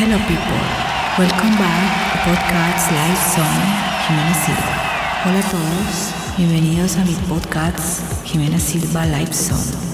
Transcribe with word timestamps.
Hello 0.00 0.16
people, 0.16 0.60
welcome 1.18 1.58
back 1.58 2.14
a 2.14 2.18
podcast 2.24 2.90
live 2.90 3.18
song 3.18 3.60
Jimena 4.06 4.32
Silva. 4.32 4.74
Hola 5.26 5.40
a 5.40 5.50
todos, 5.50 6.14
bienvenidos 6.38 6.96
a 6.96 7.04
mi 7.04 7.12
podcast 7.28 8.00
Jimena 8.24 8.58
Silva 8.58 9.04
Live 9.04 9.34
Song. 9.34 9.89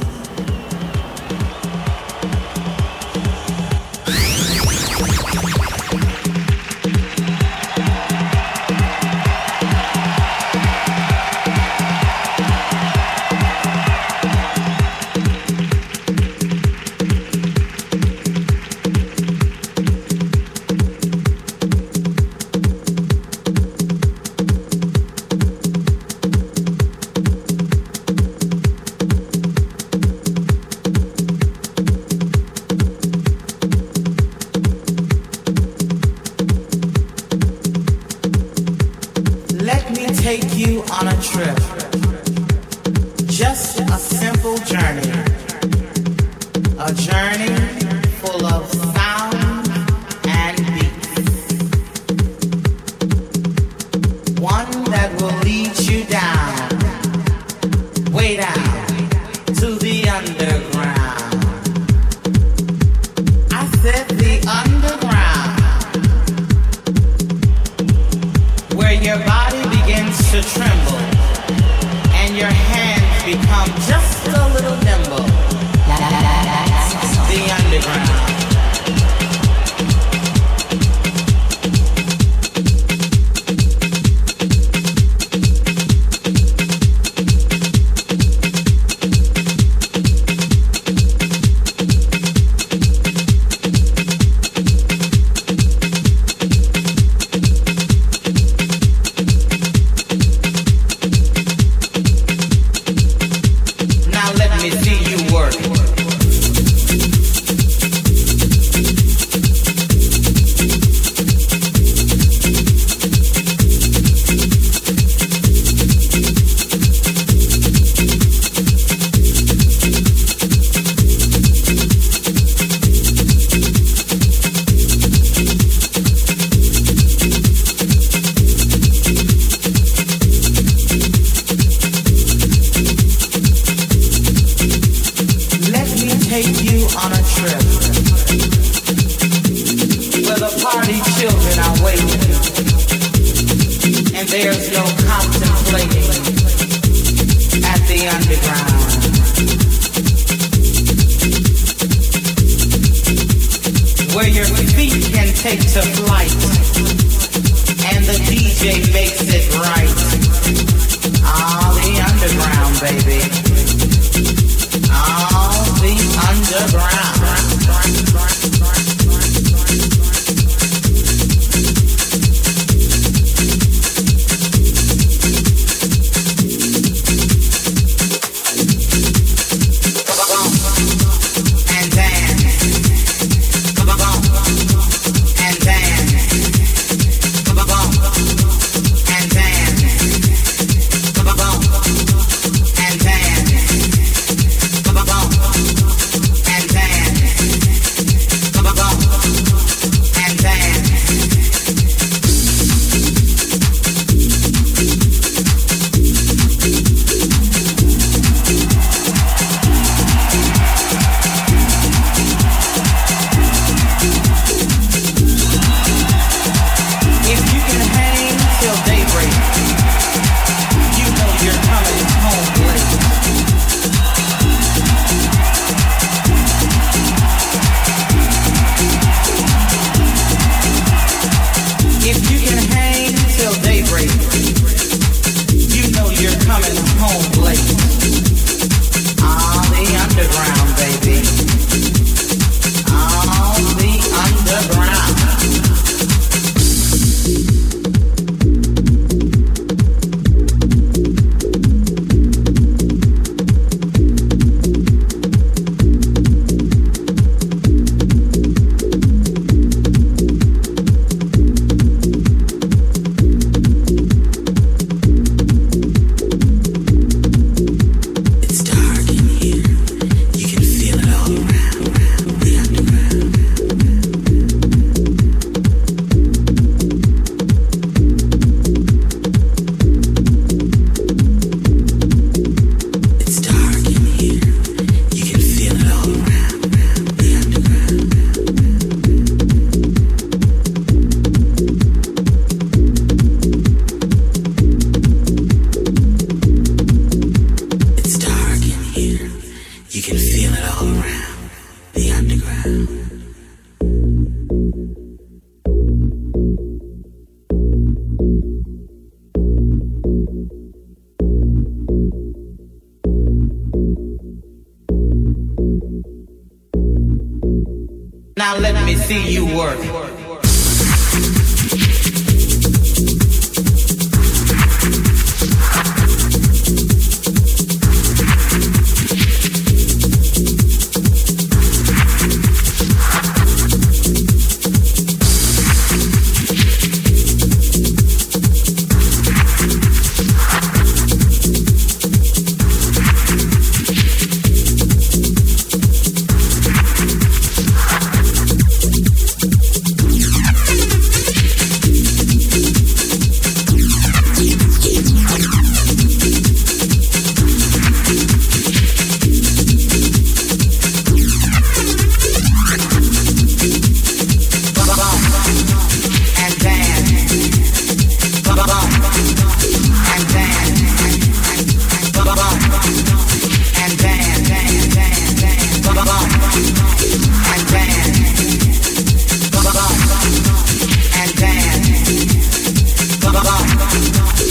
nada. 383.46 384.45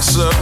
gossip. 0.00 0.39